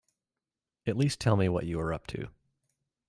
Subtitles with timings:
[0.87, 2.29] At least tell me what you were up to